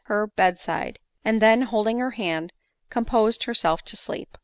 [0.05, 2.51] her bedside, and then, holding her hand,
[2.89, 4.35] composed her self to sleep.